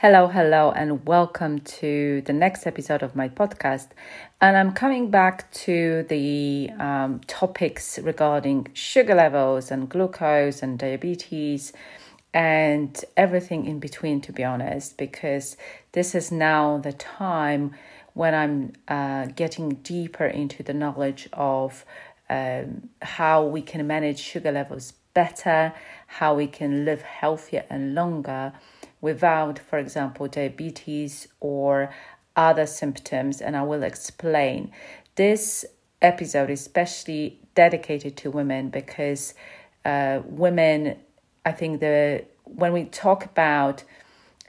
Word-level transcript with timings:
Hello, 0.00 0.28
hello, 0.28 0.70
and 0.70 1.04
welcome 1.08 1.58
to 1.58 2.22
the 2.24 2.32
next 2.32 2.68
episode 2.68 3.02
of 3.02 3.16
my 3.16 3.28
podcast. 3.28 3.88
And 4.40 4.56
I'm 4.56 4.70
coming 4.70 5.10
back 5.10 5.50
to 5.64 6.04
the 6.08 6.70
um, 6.78 7.20
topics 7.26 7.98
regarding 7.98 8.68
sugar 8.74 9.16
levels 9.16 9.72
and 9.72 9.88
glucose 9.88 10.62
and 10.62 10.78
diabetes 10.78 11.72
and 12.32 13.04
everything 13.16 13.66
in 13.66 13.80
between, 13.80 14.20
to 14.20 14.32
be 14.32 14.44
honest, 14.44 14.96
because 14.98 15.56
this 15.90 16.14
is 16.14 16.30
now 16.30 16.78
the 16.78 16.92
time 16.92 17.74
when 18.14 18.36
I'm 18.36 18.74
uh, 18.86 19.26
getting 19.34 19.70
deeper 19.82 20.26
into 20.26 20.62
the 20.62 20.74
knowledge 20.74 21.28
of 21.32 21.84
um, 22.30 22.88
how 23.02 23.44
we 23.44 23.62
can 23.62 23.84
manage 23.88 24.20
sugar 24.20 24.52
levels 24.52 24.92
better, 25.12 25.72
how 26.06 26.34
we 26.34 26.46
can 26.46 26.84
live 26.84 27.02
healthier 27.02 27.64
and 27.68 27.96
longer 27.96 28.52
without, 29.00 29.58
for 29.58 29.78
example, 29.78 30.26
diabetes 30.28 31.28
or 31.40 31.94
other 32.36 32.66
symptoms, 32.66 33.40
and 33.40 33.56
I 33.56 33.62
will 33.62 33.82
explain. 33.82 34.70
This 35.16 35.64
episode 36.00 36.50
is 36.50 36.60
especially 36.60 37.40
dedicated 37.54 38.16
to 38.18 38.30
women 38.30 38.70
because 38.70 39.34
uh, 39.84 40.20
women, 40.24 40.96
I 41.44 41.52
think 41.52 41.80
the 41.80 42.24
when 42.44 42.72
we 42.72 42.84
talk 42.84 43.24
about 43.24 43.84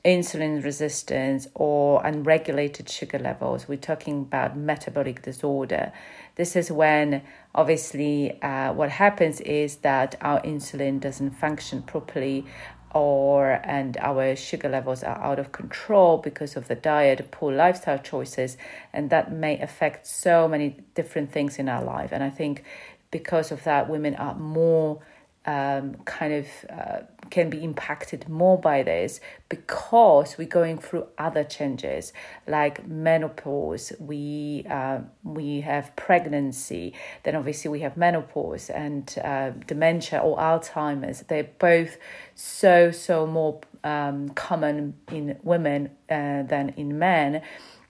insulin 0.05 0.63
resistance 0.63 1.47
or 1.55 2.05
unregulated 2.05 2.89
sugar 2.89 3.19
levels, 3.19 3.67
we're 3.67 3.77
talking 3.77 4.21
about 4.21 4.55
metabolic 4.55 5.21
disorder. 5.21 5.91
This 6.35 6.55
is 6.55 6.71
when 6.71 7.21
obviously 7.53 8.41
uh, 8.41 8.71
what 8.73 8.89
happens 8.91 9.41
is 9.41 9.77
that 9.77 10.15
our 10.21 10.41
insulin 10.41 10.99
doesn't 10.99 11.31
function 11.31 11.81
properly 11.81 12.45
or 12.93 13.59
and 13.63 13.97
our 13.97 14.35
sugar 14.35 14.69
levels 14.69 15.03
are 15.03 15.17
out 15.21 15.39
of 15.39 15.51
control 15.51 16.17
because 16.17 16.55
of 16.55 16.67
the 16.67 16.75
diet 16.75 17.29
poor 17.31 17.51
lifestyle 17.53 17.99
choices 17.99 18.57
and 18.93 19.09
that 19.09 19.31
may 19.31 19.59
affect 19.59 20.07
so 20.07 20.47
many 20.47 20.77
different 20.95 21.31
things 21.31 21.59
in 21.59 21.69
our 21.69 21.83
life. 21.83 22.11
And 22.11 22.23
i 22.23 22.29
think 22.29 22.63
because 23.11 23.51
of 23.51 23.63
that 23.63 23.89
women 23.89 24.15
are 24.15 24.35
more 24.35 25.01
um, 25.49 25.95
kind 26.05 26.33
of 26.33 26.47
uh, 26.69 26.99
can 27.31 27.49
be 27.49 27.63
impacted 27.63 28.29
more 28.29 28.59
by 28.59 28.83
this 28.83 29.19
because 29.49 30.37
we're 30.37 30.47
going 30.47 30.77
through 30.77 31.07
other 31.17 31.43
changes 31.43 32.13
like 32.47 32.87
menopause 32.87 33.91
we 33.99 34.63
uh, 34.69 34.99
we 35.23 35.61
have 35.61 35.95
pregnancy 35.95 36.93
then 37.23 37.35
obviously 37.35 37.69
we 37.69 37.79
have 37.79 37.97
menopause 37.97 38.69
and 38.69 39.17
uh, 39.23 39.49
dementia 39.65 40.19
or 40.19 40.37
alzheimer's 40.37 41.21
they're 41.29 41.49
both 41.57 41.97
so 42.35 42.91
so 42.91 43.25
more 43.25 43.59
um, 43.83 44.29
common 44.29 44.93
in 45.11 45.35
women 45.41 45.89
uh, 46.11 46.43
than 46.43 46.69
in 46.77 46.99
men 46.99 47.41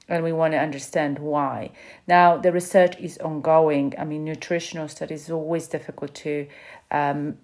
and 0.07 0.23
we 0.23 0.31
want 0.31 0.53
to 0.53 0.57
understand 0.57 1.19
why. 1.19 1.69
Now, 2.07 2.35
the 2.35 2.51
research 2.51 2.97
is 2.99 3.19
ongoing. 3.19 3.93
I 3.95 4.05
mean, 4.05 4.25
nutritional 4.25 4.87
studies 4.87 5.25
is 5.25 5.29
always 5.29 5.67
difficult 5.67 6.15
to 6.15 6.47
um, 6.89 7.37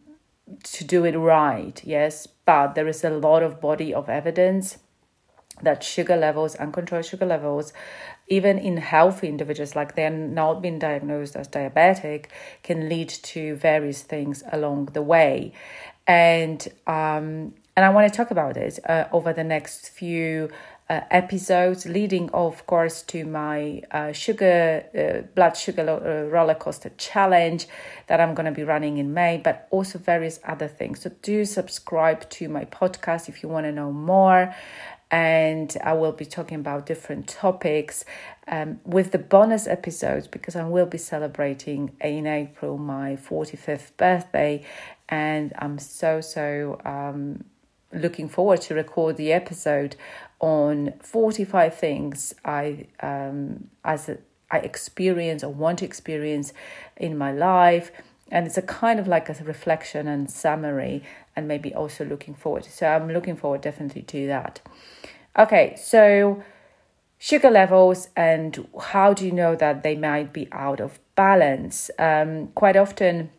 to 0.63 0.83
do 0.83 1.05
it 1.05 1.17
right, 1.17 1.81
yes, 1.83 2.27
but 2.27 2.75
there 2.75 2.87
is 2.87 3.03
a 3.03 3.09
lot 3.09 3.43
of 3.43 3.59
body 3.59 3.93
of 3.93 4.09
evidence 4.09 4.77
that 5.61 5.83
sugar 5.83 6.17
levels, 6.17 6.55
uncontrolled 6.55 7.05
sugar 7.05 7.25
levels, 7.25 7.73
even 8.27 8.57
in 8.57 8.77
healthy 8.77 9.27
individuals, 9.27 9.75
like 9.75 9.95
they're 9.95 10.09
not 10.09 10.61
being 10.61 10.79
diagnosed 10.79 11.35
as 11.35 11.47
diabetic, 11.47 12.25
can 12.63 12.89
lead 12.89 13.09
to 13.09 13.55
various 13.55 14.01
things 14.01 14.43
along 14.51 14.87
the 14.87 15.01
way. 15.01 15.53
And 16.07 16.67
um, 16.85 17.53
and 17.77 17.83
I 17.85 17.89
want 17.89 18.11
to 18.11 18.15
talk 18.15 18.31
about 18.31 18.55
it 18.57 18.79
uh, 18.87 19.05
over 19.11 19.33
the 19.33 19.43
next 19.43 19.89
few 19.89 20.49
uh, 20.87 21.01
episodes, 21.09 21.85
leading, 21.87 22.29
of 22.31 22.65
course, 22.67 23.01
to 23.01 23.25
my 23.25 23.81
uh, 23.89 24.11
sugar, 24.11 24.85
uh, 24.95 25.27
blood 25.33 25.57
sugar 25.57 25.81
uh, 25.89 26.29
roller 26.29 26.53
coaster 26.53 26.91
challenge 26.97 27.67
that 28.07 28.21
I'm 28.21 28.35
going 28.35 28.45
to 28.45 28.51
be 28.51 28.63
running 28.63 28.97
in 28.97 29.13
May, 29.13 29.41
but 29.43 29.67
also 29.71 29.97
various 29.97 30.39
other 30.43 30.67
things. 30.67 31.01
So 31.01 31.11
do 31.23 31.43
subscribe 31.43 32.29
to 32.31 32.49
my 32.49 32.65
podcast 32.65 33.29
if 33.29 33.41
you 33.41 33.49
want 33.49 33.65
to 33.65 33.71
know 33.71 33.91
more. 33.91 34.53
And 35.09 35.75
I 35.83 35.93
will 35.93 36.11
be 36.11 36.25
talking 36.25 36.59
about 36.59 36.85
different 36.85 37.27
topics 37.27 38.05
um, 38.47 38.79
with 38.83 39.11
the 39.11 39.19
bonus 39.19 39.67
episodes 39.67 40.27
because 40.27 40.55
I 40.55 40.67
will 40.67 40.87
be 40.87 40.97
celebrating 40.97 41.95
in 42.01 42.27
April 42.27 42.77
my 42.77 43.15
45th 43.15 43.97
birthday. 43.97 44.63
And 45.07 45.53
I'm 45.57 45.79
so, 45.79 46.21
so 46.21 46.79
um, 46.85 47.43
looking 47.95 48.29
forward 48.29 48.61
to 48.61 48.75
record 48.75 49.17
the 49.17 49.31
episode 49.31 49.95
on 50.39 50.93
45 51.01 51.75
things 51.75 52.35
I 52.43 52.87
um, 53.01 53.69
as 53.83 54.09
a, 54.09 54.17
I 54.51 54.59
experience 54.59 55.43
or 55.43 55.51
want 55.51 55.79
to 55.79 55.85
experience 55.85 56.53
in 56.97 57.17
my 57.17 57.31
life. 57.31 57.91
And 58.31 58.47
it's 58.47 58.57
a 58.57 58.61
kind 58.61 58.99
of 58.99 59.07
like 59.07 59.29
a 59.29 59.43
reflection 59.43 60.07
and 60.07 60.29
summary 60.29 61.03
and 61.35 61.47
maybe 61.47 61.73
also 61.73 62.05
looking 62.05 62.33
forward 62.33 62.65
so 62.65 62.87
i'm 62.87 63.11
looking 63.11 63.35
forward 63.35 63.61
definitely 63.61 64.01
to 64.03 64.27
that. 64.27 64.61
Okay 65.37 65.75
so 65.77 66.43
sugar 67.17 67.49
levels 67.49 68.09
and 68.15 68.67
how 68.91 69.13
do 69.13 69.25
you 69.25 69.31
know 69.31 69.55
that 69.55 69.83
they 69.83 69.95
might 69.95 70.33
be 70.33 70.47
out 70.51 70.79
of 70.79 70.99
balance? 71.15 71.91
Um, 71.99 72.47
quite 72.55 72.77
often 72.77 73.29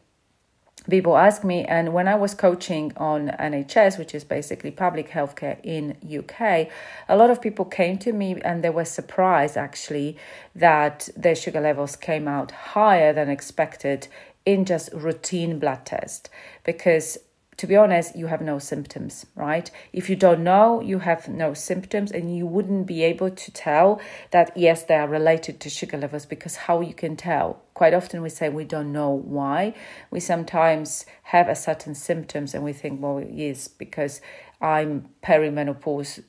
people 0.91 1.17
ask 1.17 1.45
me 1.45 1.65
and 1.65 1.93
when 1.93 2.09
i 2.09 2.15
was 2.15 2.35
coaching 2.35 2.93
on 2.97 3.29
nhs 3.29 3.99
which 3.99 4.15
is 4.15 4.25
basically 4.25 4.71
public 4.71 5.11
healthcare 5.11 5.59
in 5.63 5.97
uk 6.19 6.41
a 6.41 7.17
lot 7.17 7.31
of 7.31 7.41
people 7.41 7.65
came 7.65 7.99
to 7.99 8.13
me 8.13 8.41
and 8.43 8.63
they 8.63 8.71
were 8.71 8.85
surprised 8.85 9.57
actually 9.57 10.17
that 10.55 11.09
their 11.17 11.35
sugar 11.35 11.61
levels 11.61 11.97
came 11.97 12.29
out 12.29 12.51
higher 12.51 13.13
than 13.13 13.29
expected 13.29 14.09
in 14.47 14.65
just 14.65 14.91
routine 14.93 15.59
blood 15.59 15.85
test. 15.85 16.31
Because 16.65 17.19
to 17.57 17.67
be 17.67 17.77
honest, 17.77 18.15
you 18.15 18.27
have 18.27 18.43
no 18.43 18.59
symptoms, 18.59 19.25
right? 19.35 19.71
If 19.93 20.11
you 20.11 20.17
don't 20.17 20.45
know, 20.45 20.81
you 20.81 20.99
have 21.01 21.29
no 21.29 21.55
symptoms, 21.55 22.13
and 22.13 22.37
you 22.37 22.47
wouldn't 22.47 22.87
be 22.87 23.03
able 23.03 23.31
to 23.31 23.51
tell 23.51 24.01
that, 24.31 24.55
yes, 24.57 24.83
they 24.83 24.97
are 24.97 25.09
related 25.09 25.59
to 25.61 25.71
sugar 25.71 25.97
levels 25.97 26.27
because 26.27 26.57
how 26.57 26.81
you 26.81 26.93
can 26.93 27.17
tell? 27.17 27.63
Quite 27.75 27.95
often 27.95 28.23
we 28.23 28.29
say 28.29 28.49
we 28.49 28.65
don't 28.65 28.93
know 28.93 29.11
why. 29.11 29.75
We 30.11 30.21
sometimes 30.21 31.07
have 31.25 31.49
a 31.49 31.55
certain 31.55 31.95
symptoms 31.95 32.55
and 32.55 32.63
we 32.63 32.73
think, 32.73 33.01
well, 33.01 33.25
yes, 33.29 33.69
because 33.69 34.21
I'm 34.61 35.09
perimenopause 35.23 36.23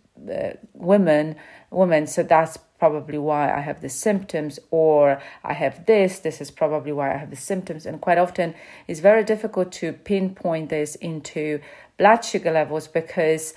woman, 0.73 1.35
woman, 1.69 2.07
so 2.07 2.23
that's 2.23 2.57
probably 2.79 3.17
why 3.17 3.51
I 3.51 3.61
have 3.61 3.81
the 3.81 3.89
symptoms, 3.89 4.59
or 4.71 5.21
I 5.43 5.53
have 5.53 5.85
this, 5.85 6.19
this 6.19 6.41
is 6.41 6.51
probably 6.51 6.91
why 6.91 7.13
I 7.13 7.17
have 7.17 7.29
the 7.29 7.35
symptoms. 7.35 7.85
And 7.85 7.99
quite 7.99 8.17
often 8.17 8.53
it's 8.87 8.99
very 8.99 9.23
difficult 9.23 9.71
to 9.73 9.93
pinpoint 9.93 10.69
this 10.69 10.95
into 10.95 11.59
blood 11.97 12.23
sugar 12.23 12.51
levels 12.51 12.87
because 12.87 13.53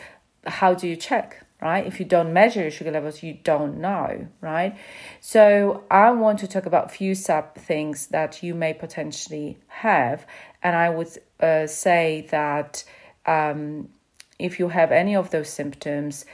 how 0.47 0.75
do 0.75 0.89
you 0.89 0.97
check? 0.97 1.47
Right? 1.61 1.87
If 1.87 2.01
you 2.01 2.07
don't 2.07 2.33
measure 2.33 2.63
your 2.63 2.71
sugar 2.71 2.91
levels, 2.91 3.23
you 3.23 3.35
don't 3.45 3.79
know, 3.83 4.29
right? 4.41 4.79
So 5.21 5.85
I 5.91 6.11
want 6.11 6.39
to 6.39 6.47
talk 6.47 6.65
about 6.65 6.91
few 6.91 7.15
sub 7.15 7.55
things 7.55 8.07
that 8.07 8.43
you 8.43 8.55
may 8.55 8.73
potentially 8.73 9.59
have, 9.67 10.25
and 10.63 10.75
I 10.75 10.89
would 10.89 11.09
uh, 11.39 11.67
say 11.67 12.27
that 12.31 12.83
um, 13.27 13.91
if 14.39 14.59
you 14.59 14.71
have 14.71 14.91
any 14.91 15.15
of 15.15 15.29
those 15.33 15.51
symptoms, 15.51 16.25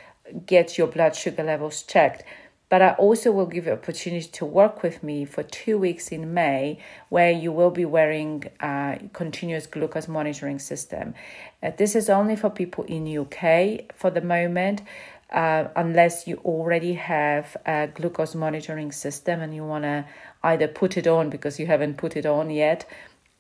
get 0.47 0.76
your 0.76 0.87
blood 0.87 1.14
sugar 1.14 1.42
levels 1.42 1.82
checked 1.82 2.25
but 2.69 2.82
I 2.82 2.92
also 2.94 3.31
will 3.31 3.47
give 3.47 3.66
you 3.66 3.72
opportunity 3.72 4.26
to 4.26 4.44
work 4.44 4.82
with 4.82 5.03
me 5.03 5.25
for 5.25 5.44
two 5.44 5.78
weeks 5.78 6.09
in 6.09 6.34
May, 6.34 6.78
where 7.10 7.31
you 7.31 7.53
will 7.53 7.70
be 7.70 7.84
wearing 7.84 8.44
a 8.60 8.98
continuous 9.12 9.66
glucose 9.69 10.09
monitoring 10.09 10.59
system. 10.59 11.15
Uh, 11.62 11.70
this 11.76 11.94
is 11.94 12.10
only 12.10 12.34
for 12.34 12.50
people 12.50 12.82
in 12.84 13.06
UK 13.06 13.94
for 13.94 14.10
the 14.10 14.20
moment. 14.20 14.82
Uh, 15.30 15.68
unless 15.74 16.28
you 16.28 16.36
already 16.45 16.95
have 16.95 17.56
a 17.66 17.89
glucose 17.89 18.36
monitoring 18.36 18.92
system 18.92 19.41
and 19.41 19.53
you 19.53 19.65
want 19.65 19.83
to 19.83 20.04
either 20.45 20.68
put 20.68 20.97
it 20.97 21.09
on 21.09 21.28
because 21.30 21.59
you 21.59 21.66
haven't 21.66 21.97
put 21.97 22.16
it 22.16 22.24
on 22.24 22.48
yet 22.48 22.89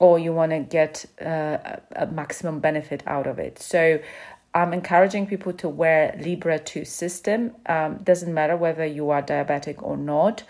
or 0.00 0.18
you 0.18 0.32
want 0.32 0.50
to 0.50 0.58
get 0.58 1.06
uh, 1.24 1.56
a 1.94 2.06
maximum 2.08 2.58
benefit 2.58 3.04
out 3.06 3.28
of 3.28 3.38
it. 3.38 3.60
So 3.60 4.00
I'm 4.56 4.72
encouraging 4.72 5.26
people 5.26 5.52
to 5.52 5.68
wear 5.68 6.18
Libre 6.18 6.58
2 6.58 6.86
system. 6.86 7.54
Um, 7.66 7.98
doesn't 7.98 8.32
matter 8.32 8.56
whether 8.56 8.86
you 8.86 9.10
are 9.10 9.22
diabetic 9.22 9.82
or 9.82 9.98
not. 9.98 10.44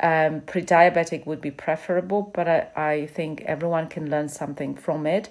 Um, 0.00 0.40
Pre 0.40 0.62
diabetic 0.62 1.26
would 1.26 1.40
be 1.40 1.52
preferable, 1.52 2.22
but 2.34 2.48
I, 2.48 2.66
I 2.74 3.06
think 3.06 3.42
everyone 3.42 3.86
can 3.86 4.10
learn 4.10 4.28
something 4.28 4.74
from 4.74 5.06
it 5.06 5.28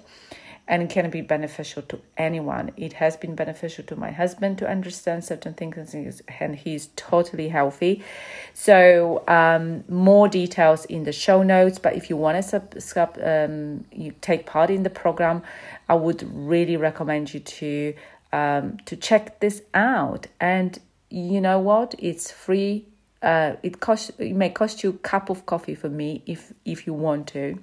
and 0.68 0.82
it 0.82 0.90
can 0.90 1.10
be 1.10 1.20
beneficial 1.20 1.82
to 1.82 2.00
anyone. 2.16 2.70
It 2.76 2.94
has 2.94 3.16
been 3.16 3.34
beneficial 3.34 3.84
to 3.84 3.96
my 3.96 4.12
husband 4.12 4.58
to 4.58 4.68
understand 4.68 5.24
certain 5.24 5.54
things, 5.54 5.94
and 6.40 6.54
he's 6.54 6.88
totally 6.94 7.48
healthy. 7.48 8.02
So, 8.54 9.24
um, 9.26 9.82
more 9.88 10.28
details 10.28 10.84
in 10.84 11.02
the 11.02 11.12
show 11.12 11.42
notes. 11.42 11.78
But 11.78 11.96
if 11.96 12.08
you 12.08 12.16
want 12.16 12.36
to 12.38 12.42
sub, 12.42 12.80
sub 12.80 13.18
um, 13.22 13.84
you 13.90 14.14
take 14.20 14.46
part 14.46 14.70
in 14.70 14.84
the 14.84 14.90
program, 14.90 15.42
I 15.88 15.94
would 15.94 16.22
really 16.32 16.76
recommend 16.76 17.34
you 17.34 17.40
to 17.40 17.94
um, 18.32 18.78
to 18.86 18.96
check 18.96 19.40
this 19.40 19.62
out. 19.74 20.26
And 20.40 20.78
you 21.10 21.40
know 21.40 21.58
what? 21.58 21.94
It's 21.98 22.30
free. 22.30 22.86
Uh, 23.22 23.54
it 23.62 23.80
cost 23.80 24.10
it 24.18 24.34
may 24.34 24.50
cost 24.50 24.82
you 24.82 24.90
a 24.90 24.94
cup 24.94 25.30
of 25.30 25.46
coffee 25.46 25.76
for 25.76 25.88
me 25.88 26.22
if 26.26 26.52
if 26.64 26.86
you 26.88 26.92
want 26.92 27.28
to 27.28 27.56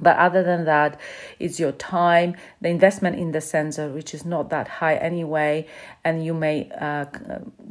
but 0.00 0.16
other 0.16 0.42
than 0.42 0.64
that, 0.64 0.98
it's 1.38 1.60
your 1.60 1.72
time, 1.72 2.36
the 2.60 2.68
investment 2.68 3.16
in 3.16 3.32
the 3.32 3.40
sensor, 3.40 3.88
which 3.90 4.12
is 4.12 4.24
not 4.24 4.50
that 4.50 4.66
high 4.66 4.96
anyway, 4.96 5.66
and 6.02 6.24
you 6.24 6.34
may 6.34 6.70
uh, 6.78 7.04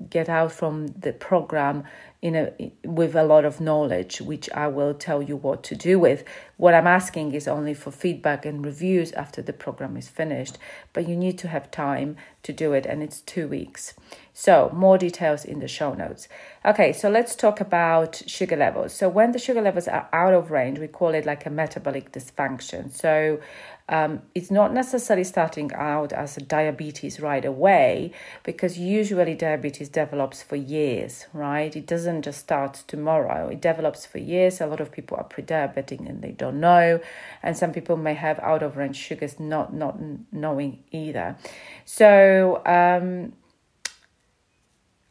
get 0.10 0.30
out 0.30 0.52
from 0.52 0.88
the 0.88 1.12
program 1.12 1.84
in 2.24 2.38
a 2.38 2.72
with 2.86 3.16
a 3.16 3.24
lot 3.24 3.44
of 3.44 3.60
knowledge, 3.60 4.22
which 4.22 4.50
I 4.52 4.68
will 4.68 4.94
tell 4.94 5.22
you 5.22 5.36
what 5.36 5.62
to 5.64 5.75
do 5.75 6.00
with. 6.00 6.24
What 6.56 6.74
I'm 6.74 6.88
asking 6.88 7.34
is 7.34 7.50
only 7.50 7.74
for 7.74 7.92
feedback 7.92 8.46
and 8.46 8.66
reviews 8.66 9.12
after 9.12 9.42
the 9.42 9.52
program 9.52 9.98
is 9.98 10.08
finished, 10.08 10.58
but 10.94 11.06
you 11.06 11.18
need 11.18 11.38
to 11.40 11.50
have 11.50 11.70
time 11.70 12.16
to 12.44 12.54
do 12.54 12.72
it, 12.72 12.86
and 12.86 13.04
it's 13.04 13.20
two 13.20 13.50
weeks. 13.50 13.94
So, 14.31 14.72
more 14.74 14.98
details 14.98 15.44
in 15.44 15.60
the 15.60 15.68
show 15.68 15.94
notes. 15.94 16.30
Okay, 16.66 16.94
so 16.94 17.10
let's 17.10 17.36
talk 17.36 17.60
about 17.60 18.24
sugar 18.25 18.56
levels. 18.56 18.94
So, 18.94 19.10
when 19.10 19.34
the 19.34 19.40
sugar 19.40 19.62
levels 19.62 19.90
are 19.90 20.08
out 20.14 20.34
of 20.34 20.50
range, 20.50 20.80
we 20.80 20.88
call 20.88 21.10
it 21.10 21.25
like 21.25 21.46
a 21.46 21.50
metabolic 21.50 22.14
dysfunction. 22.14 22.90
So, 22.90 23.42
um, 23.89 24.21
it's 24.33 24.50
not 24.50 24.74
necessarily 24.74 25.25
starting 25.25 25.71
out 25.74 26.13
as 26.13 26.38
a 26.38 26.41
diabetes 26.41 27.19
right 27.19 27.44
away 27.44 28.12
because 28.44 28.77
usually 28.77 29.35
diabetes 29.35 29.89
develops 29.89 30.41
for 30.41 30.56
years, 30.56 31.27
right? 31.33 31.75
It 31.75 31.85
doesn't 31.85 32.21
just 32.21 32.39
start 32.39 32.83
tomorrow, 32.88 33.50
it 33.50 33.62
develops 33.62 34.06
for 34.06 34.19
years. 34.19 34.62
A 34.62 34.68
lot 34.68 34.80
of 34.80 34.91
people 34.91 35.18
are 35.18 35.25
pre 35.25 35.44
diabetic 35.44 36.00
and 36.00 36.21
they 36.21 36.31
don't 36.31 36.62
know, 36.62 37.01
and 37.41 37.57
some 37.57 37.74
people 37.74 37.97
may 37.97 38.13
have 38.13 38.39
out 38.39 38.63
of 38.63 38.77
range 38.77 38.95
sugars 38.95 39.39
not, 39.39 39.74
not 39.74 39.97
knowing 40.31 40.83
either. 40.91 41.36
So, 41.86 42.62
um, 42.65 43.33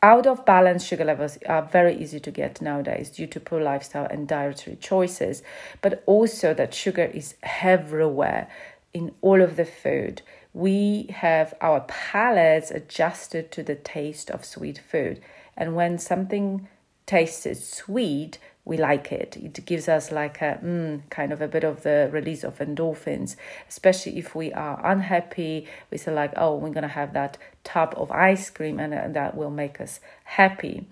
out 0.02 0.26
of 0.26 0.44
balance 0.44 0.84
sugar 0.84 1.04
levels 1.04 1.38
are 1.46 1.62
very 1.62 1.96
easy 1.96 2.18
to 2.20 2.30
get 2.30 2.60
nowadays 2.60 3.10
due 3.10 3.28
to 3.28 3.38
poor 3.38 3.62
lifestyle 3.62 4.06
and 4.10 4.26
dietary 4.26 4.76
choices, 4.76 5.42
but 5.80 6.02
also 6.06 6.52
that 6.54 6.74
sugar 6.74 7.04
is 7.04 7.36
everywhere 7.62 8.48
in 8.92 9.14
all 9.20 9.40
of 9.40 9.56
the 9.56 9.64
food. 9.64 10.22
We 10.52 11.06
have 11.10 11.54
our 11.60 11.80
palates 11.82 12.70
adjusted 12.70 13.52
to 13.52 13.62
the 13.62 13.76
taste 13.76 14.28
of 14.30 14.44
sweet 14.44 14.78
food. 14.78 15.20
And 15.56 15.76
when 15.76 15.98
something 15.98 16.68
tastes 17.06 17.68
sweet, 17.68 18.38
we 18.64 18.76
like 18.76 19.10
it. 19.10 19.36
It 19.36 19.64
gives 19.66 19.88
us 19.88 20.12
like 20.12 20.40
a 20.40 20.60
mm, 20.62 21.02
kind 21.10 21.32
of 21.32 21.40
a 21.40 21.48
bit 21.48 21.64
of 21.64 21.82
the 21.82 22.08
release 22.12 22.44
of 22.44 22.58
endorphins, 22.58 23.34
especially 23.68 24.18
if 24.18 24.34
we 24.34 24.52
are 24.52 24.80
unhappy. 24.84 25.66
We 25.90 25.98
say 25.98 26.12
like, 26.12 26.32
oh, 26.36 26.56
we're 26.56 26.70
gonna 26.70 26.88
have 26.88 27.12
that 27.14 27.38
tub 27.64 27.94
of 27.96 28.10
ice 28.12 28.50
cream, 28.50 28.78
and, 28.78 29.14
that 29.14 29.36
will 29.36 29.50
make 29.50 29.80
us 29.80 30.00
happy. 30.24 30.86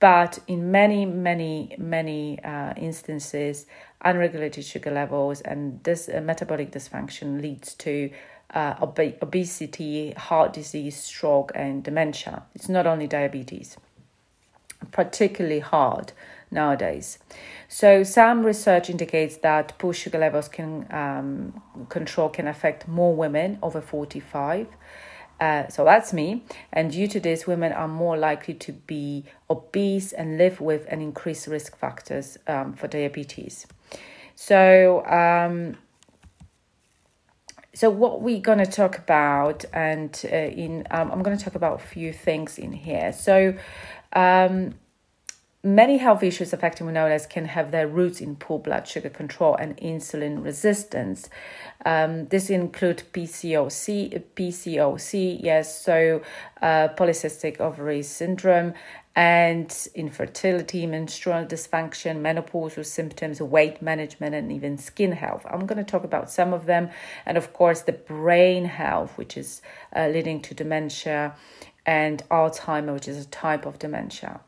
But 0.00 0.38
in 0.48 0.70
many, 0.72 1.04
many, 1.06 1.76
many 1.78 2.42
uh, 2.42 2.72
instances, 2.76 3.66
unregulated 4.04 4.64
sugar 4.64 4.90
levels 4.90 5.40
and 5.42 5.82
this 5.84 6.08
uh, 6.08 6.20
metabolic 6.20 6.72
dysfunction 6.72 7.40
leads 7.40 7.74
to 7.74 8.10
uh, 8.52 8.74
ob- 8.80 8.98
obesity, 9.22 10.12
heart 10.12 10.52
disease, 10.52 10.96
stroke, 10.96 11.52
and 11.54 11.84
dementia. 11.84 12.42
It's 12.54 12.68
not 12.68 12.86
only 12.86 13.06
diabetes, 13.06 13.76
particularly 14.90 15.60
hard 15.60 16.12
nowadays. 16.52 17.18
So 17.68 18.02
some 18.02 18.44
research 18.44 18.90
indicates 18.90 19.38
that 19.38 19.78
poor 19.78 19.92
sugar 19.92 20.18
levels 20.18 20.48
can 20.48 20.86
um, 20.90 21.62
control 21.88 22.28
can 22.28 22.46
affect 22.46 22.86
more 22.86 23.14
women 23.16 23.58
over 23.62 23.80
45. 23.80 24.68
Uh, 25.40 25.66
so 25.68 25.84
that's 25.84 26.12
me. 26.12 26.44
And 26.72 26.92
due 26.92 27.08
to 27.08 27.18
this, 27.18 27.48
women 27.48 27.72
are 27.72 27.88
more 27.88 28.16
likely 28.16 28.54
to 28.54 28.72
be 28.72 29.24
obese 29.50 30.12
and 30.12 30.38
live 30.38 30.60
with 30.60 30.86
an 30.88 31.00
increased 31.00 31.48
risk 31.48 31.76
factors 31.76 32.38
um, 32.46 32.74
for 32.74 32.86
diabetes. 32.86 33.66
So, 34.36 35.04
um, 35.06 35.76
so 37.74 37.90
what 37.90 38.20
we're 38.20 38.40
going 38.40 38.58
to 38.58 38.66
talk 38.66 38.98
about, 38.98 39.64
and 39.72 40.20
uh, 40.30 40.36
in 40.36 40.86
um, 40.90 41.10
I'm 41.10 41.22
going 41.22 41.36
to 41.36 41.44
talk 41.44 41.56
about 41.56 41.80
a 41.80 41.84
few 41.84 42.12
things 42.12 42.58
in 42.58 42.72
here. 42.72 43.12
So, 43.12 43.54
um, 44.12 44.74
Many 45.64 45.98
health 45.98 46.24
issues 46.24 46.52
affecting 46.52 46.88
wellness 46.88 47.30
can 47.30 47.44
have 47.44 47.70
their 47.70 47.86
roots 47.86 48.20
in 48.20 48.34
poor 48.34 48.58
blood 48.58 48.88
sugar 48.88 49.08
control 49.08 49.54
and 49.54 49.76
insulin 49.76 50.42
resistance. 50.42 51.30
Um, 51.86 52.26
this 52.26 52.50
include 52.50 53.04
PCOC, 53.12 54.24
PCOC, 54.34 55.38
yes, 55.40 55.80
so 55.84 56.20
uh, 56.60 56.88
polycystic 56.96 57.60
ovary 57.60 58.02
syndrome, 58.02 58.74
and 59.14 59.86
infertility, 59.94 60.84
menstrual 60.84 61.44
dysfunction, 61.44 62.20
menopausal 62.20 62.84
symptoms, 62.84 63.40
weight 63.40 63.80
management, 63.80 64.34
and 64.34 64.50
even 64.50 64.78
skin 64.78 65.12
health. 65.12 65.46
I'm 65.48 65.66
going 65.66 65.78
to 65.78 65.88
talk 65.88 66.02
about 66.02 66.28
some 66.28 66.52
of 66.52 66.66
them, 66.66 66.90
and 67.24 67.38
of 67.38 67.52
course, 67.52 67.82
the 67.82 67.92
brain 67.92 68.64
health, 68.64 69.16
which 69.16 69.36
is 69.36 69.62
uh, 69.94 70.08
leading 70.08 70.42
to 70.42 70.54
dementia 70.54 71.36
and 71.84 72.22
Alzheimer, 72.30 72.94
which 72.94 73.08
is 73.08 73.24
a 73.24 73.28
type 73.28 73.66
of 73.66 73.78
dementia. 73.78 74.40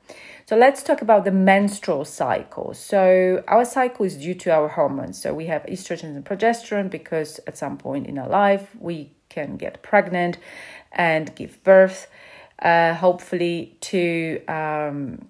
So 0.47 0.57
let's 0.57 0.83
talk 0.83 1.01
about 1.01 1.25
the 1.25 1.31
menstrual 1.31 2.05
cycle. 2.05 2.75
So 2.75 3.43
our 3.49 3.65
cycle 3.65 4.05
is 4.05 4.19
due 4.19 4.35
to 4.35 4.51
our 4.51 4.69
hormones. 4.69 5.23
So 5.23 5.33
we 5.33 5.47
have 5.47 5.63
estrogen 5.63 6.15
and 6.15 6.23
progesterone 6.23 6.91
because 6.91 7.41
at 7.47 7.57
some 7.57 7.79
point 7.79 8.07
in 8.07 8.19
our 8.19 8.29
life 8.29 8.69
we 8.79 9.13
can 9.31 9.57
get 9.57 9.83
pregnant 9.83 10.37
and 10.93 11.35
give 11.35 11.65
birth, 11.65 12.09
uh, 12.59 12.93
hopefully 12.93 13.79
to 13.81 14.45
um, 14.47 15.29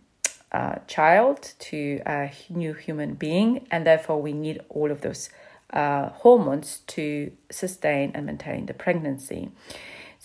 a 0.51 0.81
child, 0.89 1.53
to 1.61 2.01
a 2.05 2.33
new 2.51 2.73
human 2.73 3.15
being, 3.15 3.69
and 3.71 3.87
therefore 3.87 4.21
we 4.21 4.33
need 4.33 4.63
all 4.69 4.91
of 4.91 5.03
those 5.03 5.31
uh, 5.73 6.09
hormones 6.09 6.81
to 6.89 7.31
sustain 7.53 8.11
and 8.15 8.27
maintain 8.27 8.67
the 8.67 8.75
pregnancy. 8.75 9.53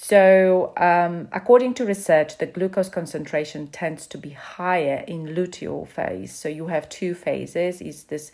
So, 0.02 0.72
um, 0.78 1.28
according 1.34 1.74
to 1.74 1.86
research, 1.86 2.38
the 2.38 2.46
glucose 2.46 2.88
concentration 2.88 3.68
tends 3.68 4.08
to 4.08 4.18
be 4.18 4.30
higher 4.30 5.04
in 5.06 5.36
luteal 5.36 5.86
phase. 5.90 6.34
So 6.34 6.48
you 6.48 6.68
have 6.68 6.88
two 6.88 7.14
phases. 7.14 7.82
Is 7.82 8.06
this 8.06 8.32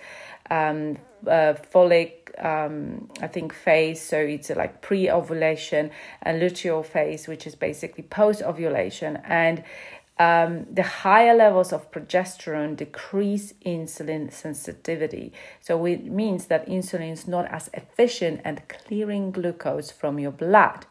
um, 0.51 0.99
uh, 1.25 1.55
folic, 1.73 2.11
um, 2.37 3.09
I 3.19 3.25
think, 3.25 3.51
phase? 3.51 3.99
So 3.99 4.15
it's 4.15 4.51
uh, 4.51 4.55
like 4.55 4.83
pre-ovulation 4.83 5.89
and 6.21 6.39
luteal 6.39 6.85
phase, 6.85 7.27
which 7.27 7.47
is 7.47 7.55
basically 7.55 8.03
post-ovulation. 8.03 9.17
And 9.25 9.63
um, 10.19 10.67
the 10.71 10.83
higher 10.83 11.33
levels 11.33 11.73
of 11.73 11.91
progesterone 11.91 12.77
decrease 12.77 13.53
insulin 13.65 14.31
sensitivity. 14.31 15.33
So 15.61 15.83
it 15.85 16.05
means 16.05 16.45
that 16.45 16.67
insulin 16.67 17.11
is 17.11 17.27
not 17.27 17.47
as 17.47 17.71
efficient 17.73 18.41
at 18.45 18.69
clearing 18.69 19.31
glucose 19.31 19.89
from 19.89 20.19
your 20.19 20.31
blood. 20.31 20.85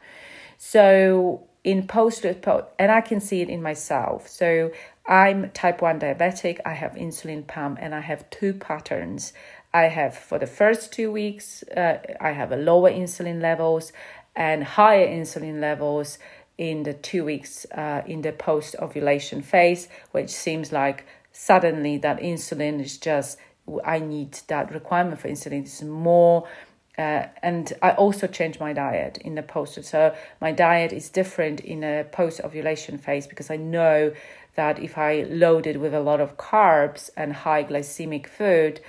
So 0.67 1.47
in 1.63 1.87
post 1.87 2.25
and 2.25 2.91
I 2.91 3.03
can 3.03 3.21
see 3.21 3.43
it 3.43 3.51
in 3.51 3.61
myself. 3.63 4.27
So 4.27 4.73
I'm 5.07 5.51
type 5.51 5.83
1 5.83 6.01
diabetic, 6.01 6.59
I 6.65 6.73
have 6.73 6.93
insulin 6.93 7.47
pump, 7.47 7.79
and 7.83 7.95
I 7.95 8.01
have 8.01 8.29
two 8.31 8.55
patterns. 8.55 9.35
I 9.75 9.85
have 9.85 10.17
for 10.17 10.39
the 10.39 10.47
first 10.47 10.91
two 10.91 11.13
weeks, 11.13 11.65
uh, 11.77 11.99
I 12.19 12.31
have 12.31 12.51
a 12.51 12.57
lower 12.57 12.91
insulin 12.91 13.43
levels 13.43 13.93
and 14.35 14.65
higher 14.65 15.07
insulin 15.07 15.61
levels 15.61 16.19
in 16.57 16.85
the 16.85 16.95
two 16.95 17.27
weeks 17.27 17.67
uh, 17.73 18.01
in 18.07 18.23
the 18.23 18.33
post 18.33 18.75
ovulation 18.81 19.43
phase, 19.43 19.89
which 20.13 20.31
seems 20.31 20.73
like 20.73 21.05
suddenly 21.31 21.99
that 21.99 22.21
insulin 22.21 22.81
is 22.81 22.97
just, 22.97 23.37
I 23.85 23.99
need 23.99 24.39
that 24.49 24.73
requirement 24.73 25.21
for 25.21 25.29
insulin 25.29 25.65
is 25.65 25.83
more 25.83 26.49
uh, 26.97 27.27
and 27.43 27.73
I 27.83 27.91
also 27.93 28.27
changed 28.27 28.61
my 28.61 28.73
diet 28.73 29.19
in 29.19 29.35
the 29.35 29.43
post. 29.43 29.83
So 29.85 30.15
my 30.41 30.53
diet 30.53 30.93
is 30.93 31.09
different 31.11 31.61
in 31.61 31.83
a 31.83 32.05
post 32.05 32.41
ovulation 32.41 32.99
phase 32.99 33.27
because 33.27 33.51
I 33.51 33.57
know 33.57 34.13
that 34.55 34.79
if 34.79 34.97
I 34.97 35.25
load 35.25 35.67
it 35.67 35.81
with 35.81 35.95
a 35.95 36.01
lot 36.01 36.21
of 36.21 36.37
carbs 36.37 37.11
and 37.17 37.33
high 37.33 37.65
glycemic 37.65 38.27
food, 38.29 38.81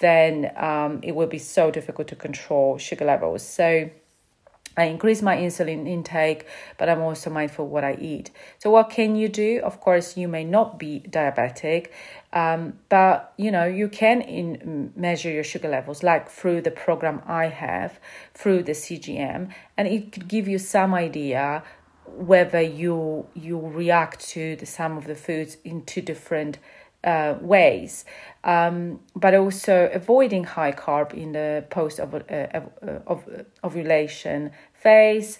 then 0.00 0.52
um, 0.56 1.00
it 1.02 1.14
will 1.14 1.26
be 1.26 1.38
so 1.38 1.70
difficult 1.70 2.08
to 2.08 2.16
control 2.16 2.76
sugar 2.78 3.04
levels. 3.04 3.46
So 3.46 3.90
I 4.76 4.84
increase 4.84 5.22
my 5.22 5.36
insulin 5.36 5.86
intake, 5.88 6.46
but 6.78 6.88
I'm 6.88 7.00
also 7.00 7.30
mindful 7.30 7.68
what 7.68 7.84
I 7.84 7.96
eat. 8.00 8.30
So, 8.58 8.70
what 8.70 8.90
can 8.90 9.16
you 9.16 9.28
do? 9.28 9.60
Of 9.62 9.80
course, 9.80 10.16
you 10.16 10.28
may 10.28 10.44
not 10.44 10.78
be 10.78 11.04
diabetic, 11.08 11.88
um, 12.32 12.78
but 12.88 13.32
you 13.36 13.50
know 13.50 13.64
you 13.64 13.88
can 13.88 14.20
in, 14.20 14.92
measure 14.96 15.30
your 15.30 15.44
sugar 15.44 15.68
levels, 15.68 16.02
like 16.02 16.28
through 16.28 16.62
the 16.62 16.70
program 16.70 17.22
I 17.26 17.46
have, 17.46 18.00
through 18.34 18.64
the 18.64 18.72
CGM, 18.72 19.52
and 19.76 19.88
it 19.88 20.12
could 20.12 20.28
give 20.28 20.48
you 20.48 20.58
some 20.58 20.94
idea 20.94 21.62
whether 22.06 22.60
you 22.60 23.26
you 23.34 23.58
react 23.58 24.20
to 24.28 24.56
the, 24.56 24.66
some 24.66 24.96
of 24.96 25.06
the 25.06 25.14
foods 25.14 25.56
in 25.64 25.84
two 25.84 26.02
different 26.02 26.58
uh, 27.04 27.34
ways, 27.40 28.04
um, 28.42 29.00
but 29.14 29.34
also 29.34 29.90
avoiding 29.92 30.44
high 30.44 30.72
carb 30.72 31.12
in 31.12 31.32
the 31.32 31.64
post 31.70 32.00
uh, 32.00 32.04
of, 32.06 33.28
uh, 33.28 33.42
ovulation 33.62 34.50
phase 34.72 35.38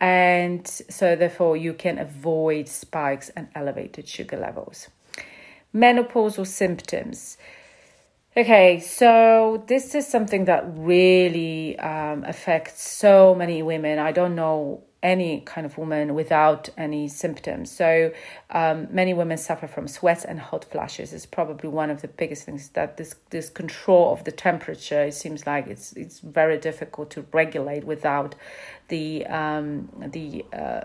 and 0.00 0.66
so 0.66 1.16
therefore 1.16 1.56
you 1.56 1.72
can 1.72 1.98
avoid 1.98 2.68
spikes 2.68 3.30
and 3.30 3.48
elevated 3.54 4.06
sugar 4.08 4.36
levels. 4.36 4.88
Menopausal 5.74 6.46
symptoms. 6.46 7.38
Okay, 8.36 8.80
so 8.80 9.62
this 9.66 9.94
is 9.94 10.06
something 10.06 10.44
that 10.46 10.64
really 10.76 11.78
um, 11.78 12.24
affects 12.24 12.88
so 12.88 13.34
many 13.34 13.62
women. 13.62 13.98
I 13.98 14.12
don't 14.12 14.34
know 14.34 14.82
any 15.04 15.42
kind 15.42 15.66
of 15.66 15.76
woman 15.76 16.14
without 16.14 16.70
any 16.78 17.06
symptoms. 17.06 17.70
So 17.70 18.10
um, 18.50 18.88
many 18.90 19.12
women 19.12 19.36
suffer 19.36 19.68
from 19.68 19.86
sweats 19.86 20.24
and 20.24 20.40
hot 20.40 20.64
flashes. 20.64 21.12
It's 21.12 21.26
probably 21.26 21.68
one 21.68 21.90
of 21.90 22.00
the 22.00 22.08
biggest 22.08 22.44
things 22.44 22.70
that 22.70 22.96
this 22.96 23.14
this 23.30 23.50
control 23.50 24.12
of 24.12 24.24
the 24.24 24.32
temperature. 24.32 25.02
It 25.02 25.14
seems 25.14 25.46
like 25.46 25.66
it's 25.66 25.92
it's 25.92 26.20
very 26.20 26.58
difficult 26.58 27.10
to 27.10 27.26
regulate 27.32 27.84
without 27.84 28.34
the 28.88 29.26
um, 29.26 29.90
the 30.12 30.44
uh, 30.52 30.80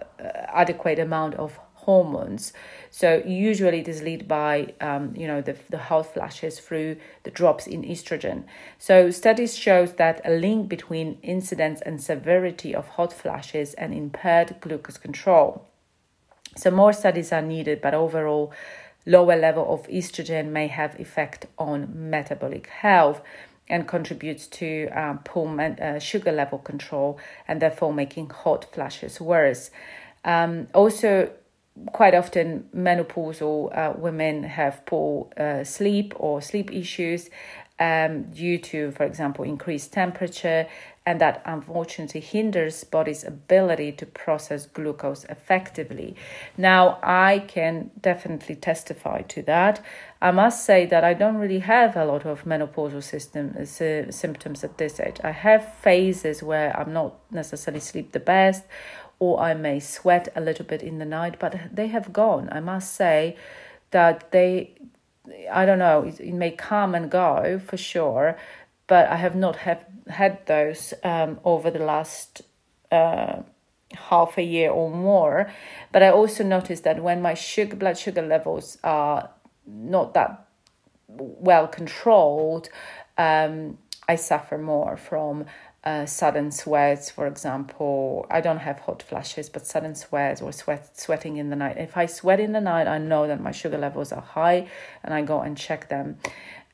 adequate 0.53 0.99
amount 0.99 1.35
of 1.35 1.57
hormones. 1.89 2.53
So 2.91 3.24
usually 3.25 3.79
it 3.79 3.88
is 3.88 4.01
led 4.03 4.27
by 4.27 4.74
um, 4.79 5.13
you 5.22 5.27
know 5.31 5.41
the 5.41 5.55
the 5.69 5.81
hot 5.89 6.05
flashes 6.13 6.60
through 6.60 6.98
the 7.25 7.31
drops 7.39 7.65
in 7.75 7.81
estrogen. 7.84 8.43
So 8.77 9.12
studies 9.12 9.58
shows 9.65 9.93
that 9.93 10.22
a 10.24 10.34
link 10.48 10.69
between 10.75 11.17
incidence 11.24 11.79
and 11.88 11.96
severity 12.12 12.75
of 12.75 12.86
hot 12.98 13.12
flashes 13.22 13.74
and 13.81 13.93
impaired 13.93 14.50
glucose 14.62 15.00
control. 15.00 15.48
So 16.55 16.69
more 16.72 16.93
studies 16.93 17.31
are 17.31 17.48
needed, 17.55 17.81
but 17.81 17.93
overall 17.93 18.51
lower 19.05 19.38
level 19.48 19.65
of 19.74 19.88
estrogen 19.88 20.46
may 20.60 20.67
have 20.67 21.00
effect 21.00 21.48
on 21.58 21.77
metabolic 22.15 22.67
health 22.67 23.22
and 23.67 23.88
contributes 23.88 24.48
to 24.60 24.69
um, 25.01 25.19
poor 25.24 25.48
uh, 25.62 26.00
sugar 26.00 26.31
level 26.31 26.60
control 26.60 27.19
and 27.48 27.62
therefore 27.62 27.93
making 27.93 28.29
hot 28.29 28.65
flashes 28.74 29.22
worse. 29.22 29.72
Um, 30.25 30.67
also, 30.74 31.31
quite 31.91 32.13
often 32.13 32.69
menopausal 32.75 33.75
uh, 33.77 33.93
women 33.97 34.43
have 34.43 34.85
poor 34.85 35.29
uh, 35.38 35.63
sleep 35.63 36.13
or 36.17 36.41
sleep 36.41 36.71
issues 36.71 37.29
um, 37.79 38.23
due 38.23 38.57
to, 38.57 38.91
for 38.91 39.05
example, 39.05 39.45
increased 39.45 39.93
temperature, 39.93 40.67
and 41.05 41.19
that 41.21 41.41
unfortunately 41.45 42.19
hinders 42.19 42.83
body's 42.83 43.23
ability 43.23 43.93
to 43.93 44.05
process 44.05 44.65
glucose 44.65 45.23
effectively. 45.25 46.15
Now, 46.57 46.99
I 47.01 47.39
can 47.47 47.89
definitely 47.99 48.55
testify 48.55 49.21
to 49.21 49.41
that. 49.43 49.81
I 50.21 50.31
must 50.31 50.65
say 50.65 50.85
that 50.88 51.03
I 51.03 51.13
don't 51.13 51.38
really 51.38 51.59
have 51.59 51.95
a 51.95 52.05
lot 52.05 52.25
of 52.25 52.43
menopausal 52.43 53.01
system 53.01 53.55
uh, 53.57 54.11
symptoms 54.11 54.63
at 54.63 54.77
this 54.77 54.99
age. 54.99 55.17
I 55.23 55.31
have 55.31 55.73
phases 55.75 56.43
where 56.43 56.77
I'm 56.77 56.91
not 56.91 57.15
necessarily 57.31 57.79
sleep 57.79 58.11
the 58.11 58.19
best, 58.19 58.65
or 59.19 59.39
I 59.39 59.53
may 59.53 59.79
sweat 59.79 60.29
a 60.35 60.41
little 60.41 60.65
bit 60.65 60.81
in 60.81 60.97
the 60.97 61.05
night, 61.05 61.35
but 61.39 61.59
they 61.71 61.88
have 61.88 62.11
gone. 62.13 62.49
I 62.51 62.61
must 62.61 62.95
say 62.95 63.35
that 63.91 64.31
they, 64.31 64.75
I 65.51 65.65
don't 65.65 65.79
know, 65.79 66.03
it, 66.03 66.33
may 66.33 66.51
come 66.51 66.95
and 66.95 67.11
go 67.11 67.59
for 67.63 67.77
sure, 67.77 68.38
but 68.88 69.07
I 69.09 69.17
have 69.17 69.35
not 69.35 69.57
have 69.57 69.85
had 70.07 70.45
those 70.45 70.93
um, 71.03 71.39
over 71.43 71.69
the 71.69 71.79
last 71.79 72.41
uh, 72.91 73.41
half 73.93 74.38
a 74.38 74.43
year 74.43 74.71
or 74.71 74.89
more. 74.89 75.51
But 75.91 76.01
I 76.01 76.09
also 76.09 76.43
noticed 76.43 76.83
that 76.85 77.03
when 77.03 77.21
my 77.21 77.33
sugar 77.33 77.75
blood 77.75 77.97
sugar 77.97 78.21
levels 78.21 78.77
are 78.83 79.29
not 79.67 80.13
that 80.13 80.47
well 81.07 81.67
controlled, 81.67 82.69
um, 83.17 83.77
I 84.07 84.15
suffer 84.15 84.57
more 84.57 84.97
from 84.97 85.45
uh, 85.89 86.05
sudden 86.05 86.51
sweats, 86.51 87.10
for 87.10 87.25
example. 87.25 88.27
I 88.29 88.41
don't 88.41 88.60
have 88.60 88.79
hot 88.79 89.01
flashes, 89.01 89.50
but 89.50 89.65
sudden 89.65 89.96
sweats 89.96 90.39
or 90.41 90.51
sweat 90.51 91.00
sweating 91.00 91.38
in 91.38 91.50
the 91.50 91.55
night. 91.55 91.77
If 91.77 91.98
I 91.98 92.05
sweat 92.05 92.39
in 92.39 92.51
the 92.51 92.62
night, 92.62 92.88
I 92.88 93.00
know 93.00 93.27
that 93.27 93.41
my 93.41 93.51
sugar 93.51 93.77
levels 93.77 94.12
are 94.12 94.22
high, 94.22 94.67
and 95.03 95.13
I 95.13 95.22
go 95.24 95.41
and 95.41 95.58
check 95.58 95.89
them. 95.89 96.17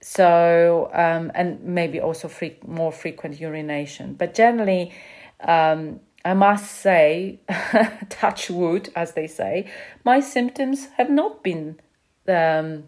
So 0.02 0.90
um, 0.94 1.32
and 1.34 1.64
maybe 1.64 2.02
also 2.02 2.28
free, 2.28 2.58
more 2.68 2.92
frequent 2.92 3.40
urination, 3.40 4.16
but 4.16 4.34
generally. 4.34 4.94
Um, 5.40 6.00
I 6.24 6.34
must 6.34 6.72
say, 6.72 7.40
touch 8.10 8.50
wood, 8.50 8.90
as 8.96 9.12
they 9.12 9.28
say, 9.28 9.70
my 10.04 10.20
symptoms 10.22 10.88
have 10.98 11.12
not 11.12 11.44
been 11.44 11.80
um, 12.28 12.86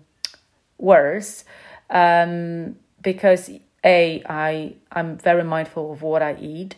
worse 0.79 1.43
um, 1.91 2.77
because 2.99 3.51
a 3.83 4.23
i 4.27 4.73
i'm 4.91 5.17
very 5.17 5.43
mindful 5.43 5.91
of 5.91 6.01
what 6.01 6.21
i 6.21 6.35
eat. 6.39 6.75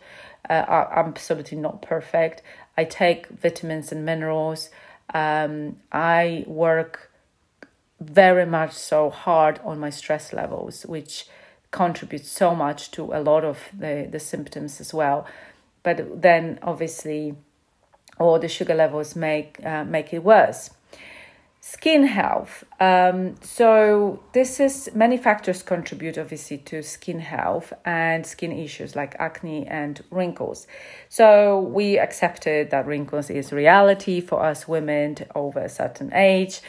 Uh, 0.50 0.66
I, 0.68 1.02
am 1.02 1.08
absolutely 1.08 1.58
not 1.58 1.82
perfect. 1.82 2.42
I 2.76 2.84
take 2.84 3.28
vitamins 3.28 3.92
and 3.92 4.06
minerals. 4.06 4.70
Um, 5.14 5.78
i 5.92 6.44
work 6.48 7.12
very 8.00 8.46
much 8.46 8.74
so 8.74 9.10
hard 9.10 9.60
on 9.64 9.80
my 9.80 9.90
stress 9.90 10.32
levels 10.32 10.86
which 10.86 11.28
contributes 11.72 12.30
so 12.30 12.56
much 12.56 12.92
to 12.92 13.14
a 13.14 13.20
lot 13.20 13.44
of 13.44 13.60
the, 13.78 14.08
the 14.10 14.20
symptoms 14.20 14.80
as 14.80 14.94
well. 14.94 15.28
But 15.84 16.22
then 16.22 16.60
obviously 16.62 17.36
all 18.18 18.40
the 18.40 18.48
sugar 18.48 18.76
levels 18.76 19.16
make 19.16 19.64
uh, 19.66 19.84
make 19.84 20.14
it 20.14 20.24
worse 20.24 20.72
Skin 21.72 22.04
health. 22.08 22.64
Um, 22.80 23.36
so 23.42 24.24
this 24.34 24.60
is 24.60 24.90
many 24.96 25.18
factors 25.18 25.62
contribute 25.62 26.18
obviously 26.18 26.58
to 26.70 26.82
skin 26.82 27.20
health 27.20 27.74
and 27.86 28.26
skin 28.26 28.52
issues 28.52 28.96
like 28.96 29.16
acne 29.20 29.68
and 29.68 30.04
wrinkles. 30.10 30.66
So 31.10 31.60
we 31.60 32.00
accepted 32.00 32.72
that 32.72 32.88
wrinkles 32.88 33.30
is 33.30 33.54
reality 33.54 34.20
for 34.20 34.44
us 34.44 34.68
women 34.68 35.18
over 35.36 35.60
a 35.60 35.70
certain 35.70 36.12
age. 36.12 36.62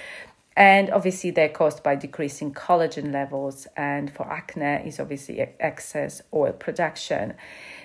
And 0.54 0.90
obviously, 0.90 1.30
they're 1.30 1.49
caused 1.49 1.83
by 1.83 1.95
decreasing 1.95 2.52
collagen 2.52 3.11
levels, 3.11 3.66
and 3.78 4.12
for 4.12 4.30
acne, 4.30 4.87
is 4.87 5.00
obviously 5.00 5.40
excess 5.61 6.21
oil 6.35 6.52
production. 6.52 7.33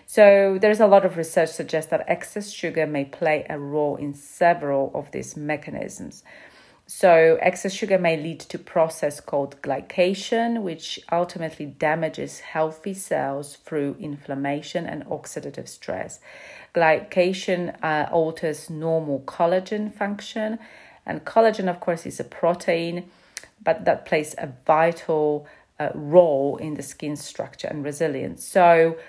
So, 0.06 0.58
there's 0.60 0.82
a 0.82 0.88
lot 0.88 1.06
of 1.06 1.16
research 1.16 1.52
suggests 1.52 1.92
that 1.92 2.04
excess 2.10 2.52
sugar 2.52 2.86
may 2.86 3.06
play 3.06 3.46
a 3.50 3.58
role 3.58 3.96
in 3.96 4.14
several 4.14 4.92
of 4.94 5.12
these 5.12 5.38
mechanisms. 5.38 6.24
So, 6.88 7.40
excess 7.42 7.74
sugar 7.74 7.98
may 7.98 8.16
lead 8.16 8.40
to 8.42 8.58
a 8.58 8.60
process 8.60 9.20
called 9.20 9.60
glycation, 9.64 10.62
which 10.62 11.00
ultimately 11.12 11.66
damages 11.66 12.42
healthy 12.42 12.94
cells 12.94 13.56
through 13.56 13.96
inflammation 14.00 14.86
and 14.86 15.04
oxidative 15.06 15.68
stress. 15.68 16.20
Glycation 16.76 17.76
uh, 17.82 18.08
alters 18.12 18.70
normal 18.70 19.22
collagen 19.22 19.92
function, 19.92 20.60
and 21.08 21.26
collagen, 21.26 21.68
of 21.68 21.80
course, 21.80 22.06
is 22.06 22.20
a 22.20 22.24
protein, 22.24 23.10
but 23.64 23.86
that 23.86 24.06
plays 24.06 24.36
a 24.38 24.54
vital 24.68 25.48
uh, 25.80 25.90
role 25.96 26.58
in 26.58 26.76
the 26.76 26.84
skin 26.84 27.16
structure 27.16 27.68
and 27.68 27.84
resilience. 27.84 28.44
So, 28.44 29.00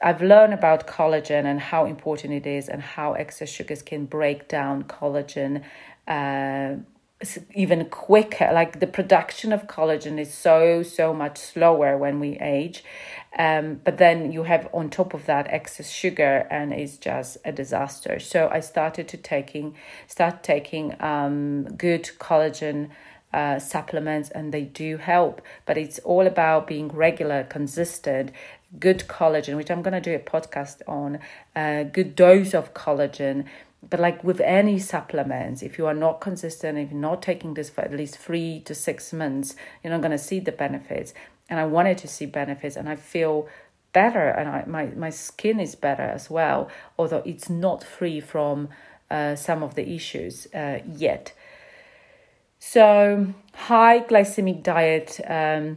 I've 0.00 0.22
learned 0.22 0.54
about 0.54 0.88
collagen 0.88 1.44
and 1.44 1.60
how 1.60 1.84
important 1.84 2.32
it 2.34 2.48
is, 2.48 2.68
and 2.68 2.82
how 2.82 3.12
excess 3.12 3.48
sugars 3.48 3.80
can 3.80 4.06
break 4.06 4.48
down 4.48 4.82
collagen. 4.82 5.62
Uh, 6.08 6.82
even 7.54 7.84
quicker. 7.86 8.50
Like 8.52 8.80
the 8.80 8.86
production 8.86 9.52
of 9.52 9.66
collagen 9.66 10.18
is 10.18 10.32
so 10.32 10.82
so 10.82 11.12
much 11.12 11.38
slower 11.38 11.96
when 11.96 12.20
we 12.20 12.38
age 12.38 12.82
um, 13.38 13.80
but 13.82 13.96
then 13.96 14.30
you 14.30 14.42
have 14.42 14.68
on 14.74 14.90
top 14.90 15.14
of 15.14 15.26
that 15.26 15.46
excess 15.48 15.90
sugar 15.90 16.46
and 16.50 16.72
it's 16.72 16.98
just 16.98 17.38
a 17.44 17.52
disaster. 17.52 18.18
So 18.18 18.48
i 18.52 18.60
started 18.60 19.08
to 19.08 19.16
taking 19.16 19.74
start 20.06 20.42
taking 20.42 20.94
um, 21.00 21.64
good 21.76 22.10
collagen 22.18 22.90
uh, 23.32 23.58
supplements 23.58 24.28
and 24.30 24.52
they 24.52 24.62
do 24.62 24.98
help 24.98 25.40
but 25.64 25.78
it's 25.78 25.98
all 26.00 26.26
about 26.26 26.66
being 26.66 26.88
regular 26.88 27.44
consistent 27.44 28.30
good 28.78 29.04
collagen 29.08 29.56
which 29.56 29.70
i'm 29.70 29.80
going 29.80 29.94
to 29.94 30.02
do 30.02 30.14
a 30.14 30.18
podcast 30.18 30.82
on 30.86 31.18
a 31.56 31.80
uh, 31.80 31.82
good 31.82 32.14
dose 32.14 32.52
of 32.52 32.74
collagen 32.74 33.46
but 33.88 34.00
like 34.00 34.22
with 34.22 34.40
any 34.40 34.78
supplements 34.78 35.62
if 35.62 35.76
you 35.78 35.86
are 35.86 35.94
not 35.94 36.20
consistent 36.20 36.78
if 36.78 36.90
you're 36.90 37.00
not 37.00 37.22
taking 37.22 37.54
this 37.54 37.70
for 37.70 37.82
at 37.82 37.92
least 37.92 38.16
three 38.16 38.60
to 38.60 38.74
six 38.74 39.12
months 39.12 39.56
you're 39.82 39.92
not 39.92 40.00
going 40.00 40.12
to 40.12 40.18
see 40.18 40.40
the 40.40 40.52
benefits. 40.52 41.14
And 41.48 41.60
i 41.60 41.66
wanted 41.66 41.98
to 41.98 42.08
see 42.08 42.26
benefits 42.26 42.76
and 42.76 42.88
i 42.88 42.96
feel 42.96 43.48
better 43.92 44.28
and 44.28 44.48
I, 44.48 44.64
my, 44.66 44.86
my 44.86 45.10
skin 45.10 45.60
is 45.60 45.74
better 45.74 46.02
as 46.02 46.30
well 46.30 46.70
although 46.98 47.22
it's 47.26 47.50
not 47.50 47.84
free 47.84 48.20
from 48.20 48.68
uh, 49.12 49.36
some 49.36 49.62
of 49.62 49.74
the 49.74 49.90
issues 49.90 50.46
uh, 50.54 50.78
yet. 50.88 51.34
So 52.58 53.26
high 53.52 54.00
glycemic 54.00 54.62
diet 54.62 55.20
um, 55.28 55.76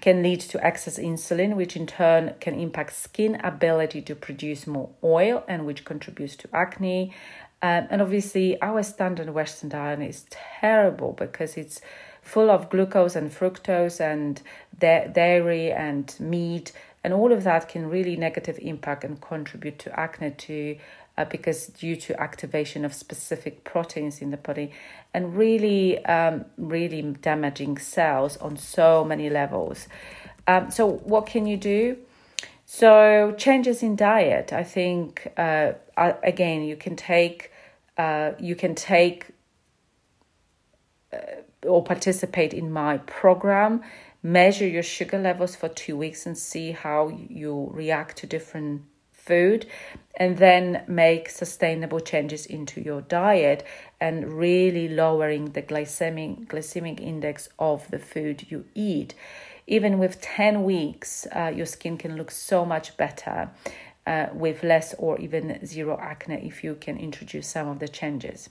can 0.00 0.22
lead 0.22 0.40
to 0.40 0.64
excess 0.64 0.98
insulin, 0.98 1.56
which 1.56 1.76
in 1.76 1.86
turn 1.86 2.34
can 2.40 2.58
impact 2.58 2.94
skin 2.94 3.36
ability 3.42 4.02
to 4.02 4.14
produce 4.14 4.66
more 4.66 4.90
oil 5.02 5.44
and 5.48 5.66
which 5.66 5.84
contributes 5.84 6.36
to 6.36 6.48
acne. 6.52 7.12
Um, 7.62 7.86
and 7.90 8.02
obviously, 8.02 8.60
our 8.60 8.82
standard 8.82 9.30
Western 9.30 9.70
diet 9.70 10.00
is 10.00 10.26
terrible 10.30 11.12
because 11.12 11.56
it's 11.56 11.80
full 12.20 12.50
of 12.50 12.70
glucose 12.70 13.16
and 13.16 13.30
fructose 13.30 14.00
and 14.00 14.42
da- 14.78 15.08
dairy 15.08 15.72
and 15.72 16.14
meat, 16.18 16.72
and 17.02 17.12
all 17.12 17.32
of 17.32 17.44
that 17.44 17.68
can 17.68 17.88
really 17.88 18.16
negative 18.16 18.58
impact 18.60 19.04
and 19.04 19.20
contribute 19.20 19.78
to 19.78 19.98
acne 19.98 20.30
to 20.32 20.76
uh, 21.16 21.24
because 21.24 21.66
due 21.66 21.96
to 21.96 22.20
activation 22.20 22.84
of 22.84 22.92
specific 22.92 23.64
proteins 23.64 24.20
in 24.20 24.30
the 24.30 24.36
body 24.36 24.72
and 25.12 25.36
really 25.36 26.04
um, 26.06 26.44
really 26.56 27.02
damaging 27.02 27.78
cells 27.78 28.36
on 28.38 28.56
so 28.56 29.04
many 29.04 29.30
levels. 29.30 29.88
Um, 30.46 30.70
so 30.70 30.86
what 30.86 31.26
can 31.26 31.46
you 31.46 31.56
do? 31.56 31.98
So 32.66 33.34
changes 33.36 33.82
in 33.82 33.94
diet 33.94 34.52
i 34.52 34.64
think 34.64 35.32
uh, 35.36 35.72
again 36.22 36.62
you 36.62 36.76
can 36.76 36.96
take 36.96 37.52
uh, 37.98 38.32
you 38.40 38.56
can 38.56 38.74
take 38.74 39.26
uh, 41.12 41.18
or 41.62 41.84
participate 41.84 42.52
in 42.54 42.72
my 42.72 42.98
program 42.98 43.82
measure 44.22 44.66
your 44.66 44.82
sugar 44.82 45.18
levels 45.18 45.54
for 45.54 45.68
two 45.68 45.96
weeks 45.96 46.24
and 46.26 46.36
see 46.36 46.72
how 46.72 47.08
you 47.28 47.68
react 47.72 48.16
to 48.16 48.26
different 48.26 48.82
food 49.24 49.66
and 50.16 50.38
then 50.38 50.84
make 50.86 51.28
sustainable 51.28 52.00
changes 52.00 52.46
into 52.46 52.80
your 52.80 53.00
diet 53.02 53.64
and 54.00 54.32
really 54.32 54.88
lowering 54.88 55.52
the 55.52 55.62
glycemic 55.62 56.46
glycemic 56.46 57.00
index 57.00 57.48
of 57.58 57.90
the 57.90 57.98
food 57.98 58.46
you 58.50 58.64
eat 58.74 59.14
even 59.66 59.98
with 59.98 60.20
10 60.20 60.62
weeks 60.62 61.26
uh, 61.34 61.52
your 61.54 61.66
skin 61.66 61.96
can 61.96 62.16
look 62.16 62.30
so 62.30 62.64
much 62.64 62.96
better 62.96 63.50
uh, 64.06 64.26
with 64.34 64.62
less 64.62 64.94
or 64.98 65.18
even 65.18 65.64
zero 65.66 65.98
acne 66.00 66.46
if 66.46 66.62
you 66.62 66.74
can 66.74 66.98
introduce 66.98 67.48
some 67.48 67.68
of 67.68 67.78
the 67.78 67.88
changes 67.88 68.50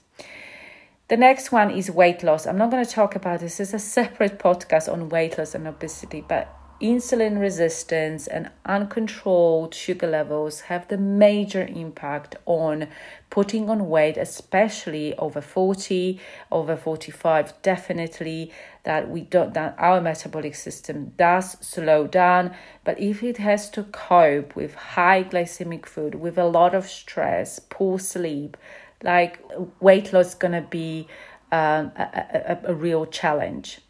the 1.08 1.18
next 1.18 1.52
one 1.52 1.70
is 1.70 1.90
weight 1.90 2.22
loss. 2.22 2.46
I'm 2.46 2.56
not 2.56 2.70
going 2.70 2.82
to 2.82 2.90
talk 2.90 3.14
about 3.14 3.40
this. 3.40 3.60
Is 3.60 3.74
a 3.74 3.78
separate 3.98 4.38
podcast 4.38 4.90
on 4.90 5.10
weight 5.10 5.36
loss 5.36 5.54
and 5.54 5.68
obesity, 5.68 6.24
but 6.26 6.48
insulin 6.80 7.40
resistance 7.40 8.26
and 8.26 8.50
uncontrolled 8.66 9.74
sugar 9.74 10.06
levels 10.06 10.62
have 10.62 10.86
the 10.88 10.98
major 10.98 11.66
impact 11.66 12.36
on 12.46 12.88
putting 13.30 13.70
on 13.70 13.88
weight 13.88 14.16
especially 14.16 15.16
over 15.16 15.40
40 15.40 16.20
over 16.50 16.76
45 16.76 17.62
definitely 17.62 18.52
that 18.82 19.08
we 19.08 19.20
don't 19.22 19.54
that 19.54 19.74
our 19.78 20.00
metabolic 20.00 20.54
system 20.54 21.12
does 21.16 21.56
slow 21.64 22.06
down 22.06 22.54
but 22.84 22.98
if 23.00 23.22
it 23.22 23.38
has 23.38 23.70
to 23.70 23.84
cope 23.84 24.54
with 24.56 24.74
high 24.74 25.24
glycemic 25.24 25.86
food 25.86 26.14
with 26.14 26.36
a 26.36 26.44
lot 26.44 26.74
of 26.74 26.86
stress 26.86 27.58
poor 27.58 27.98
sleep 27.98 28.56
like 29.02 29.40
weight 29.80 30.12
loss 30.12 30.28
is 30.28 30.34
going 30.34 30.52
to 30.52 30.66
be 30.68 31.06
um, 31.54 31.92
a, 31.96 32.58
a, 32.64 32.72
a 32.72 32.74
real 32.74 33.06
challenge. 33.06 33.80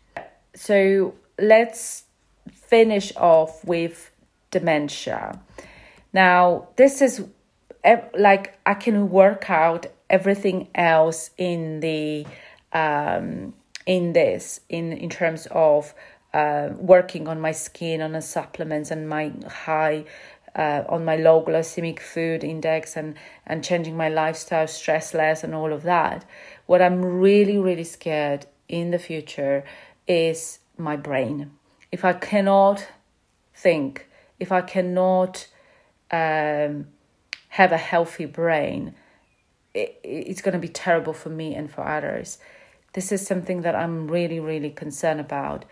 So 0.55 1.15
let's 1.39 2.04
finish 2.75 3.15
off 3.15 3.65
with 3.65 4.11
dementia. 4.51 5.39
Now, 6.13 6.67
this 6.75 7.01
is 7.01 7.25
like 8.19 8.59
I 8.67 8.75
can 8.75 9.11
work 9.11 9.49
out 9.49 9.87
everything 10.11 10.67
else 10.75 11.31
in 11.39 11.79
the 11.79 12.27
um, 12.73 13.55
in 13.87 14.13
this 14.13 14.61
in 14.69 14.93
in 14.93 15.09
terms 15.09 15.47
of 15.53 15.95
uh, 16.33 16.71
working 16.93 17.29
on 17.29 17.41
my 17.41 17.53
skin, 17.53 18.03
on 18.03 18.11
the 18.11 18.23
supplements, 18.23 18.91
and 18.91 19.09
my 19.09 19.33
high 19.67 20.05
uh, 20.57 20.83
on 20.89 21.05
my 21.05 21.15
low 21.15 21.45
glycemic 21.45 22.01
food 22.01 22.43
index, 22.43 22.97
and 22.97 23.15
and 23.47 23.63
changing 23.63 23.97
my 23.97 24.09
lifestyle, 24.09 24.67
stress 24.67 25.15
less, 25.15 25.45
and 25.45 25.55
all 25.55 25.73
of 25.73 25.85
that. 25.85 26.25
What 26.67 26.83
I'm 26.83 27.05
really 27.05 27.57
really 27.57 27.89
scared 27.99 28.47
in 28.69 28.91
the 28.91 28.99
future 28.99 29.63
is 30.09 30.59
my 30.77 30.97
brain 30.97 31.53
if 31.95 32.05
I 32.05 32.13
cannot 32.13 32.89
think, 33.55 34.09
if 34.41 34.51
I 34.51 34.63
cannot 34.63 35.47
um, 36.11 36.89
have 37.51 37.71
a 37.71 37.77
healthy 37.77 38.27
brain, 38.27 38.97
it, 39.75 40.01
it's 40.03 40.43
going 40.43 40.55
to 40.55 40.59
be 40.59 40.73
terrible 40.85 41.13
for 41.13 41.29
me 41.29 41.55
and 41.55 41.71
for 41.71 41.87
others. 41.87 42.39
This 42.95 43.13
is 43.13 43.25
something 43.25 43.63
that 43.63 43.77
I'm 43.77 44.09
really, 44.09 44.41
really 44.41 44.71
concerned 44.71 45.21
about. 45.21 45.65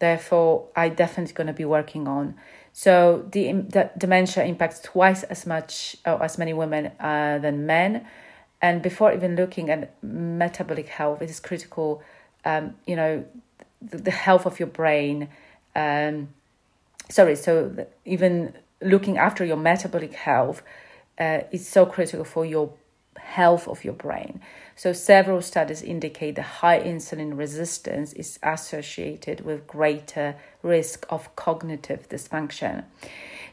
Therefore, 0.00 0.66
I 0.74 0.88
definitely 0.88 1.34
going 1.34 1.46
to 1.46 1.52
be 1.52 1.64
working 1.64 2.08
on. 2.08 2.34
So 2.72 3.28
the, 3.30 3.52
the 3.52 3.90
dementia 3.96 4.42
impacts 4.44 4.80
twice 4.80 5.22
as 5.22 5.46
much 5.46 5.96
as 6.04 6.36
many 6.36 6.52
women 6.52 6.90
uh, 6.98 7.38
than 7.38 7.64
men. 7.64 8.04
And 8.60 8.82
before 8.82 9.12
even 9.12 9.36
looking 9.36 9.70
at 9.70 9.94
metabolic 10.02 10.88
health, 10.88 11.22
it 11.22 11.30
is 11.30 11.38
critical. 11.38 12.02
Um, 12.44 12.74
you 12.88 12.96
know, 12.96 13.24
the, 13.80 13.98
the 13.98 14.10
health 14.10 14.46
of 14.46 14.58
your 14.58 14.68
brain 14.68 15.28
um, 15.74 16.28
sorry, 17.08 17.36
so 17.36 17.86
even 18.04 18.54
looking 18.80 19.18
after 19.18 19.44
your 19.44 19.56
metabolic 19.56 20.14
health 20.14 20.62
uh, 21.18 21.40
is 21.52 21.68
so 21.68 21.84
critical 21.86 22.24
for 22.24 22.46
your 22.46 22.72
health 23.18 23.68
of 23.68 23.84
your 23.84 23.94
brain. 23.94 24.40
So, 24.74 24.92
several 24.92 25.42
studies 25.42 25.82
indicate 25.82 26.36
the 26.36 26.42
high 26.42 26.80
insulin 26.80 27.36
resistance 27.36 28.14
is 28.14 28.38
associated 28.42 29.42
with 29.42 29.66
greater 29.66 30.36
risk 30.62 31.06
of 31.10 31.34
cognitive 31.36 32.08
dysfunction. 32.08 32.84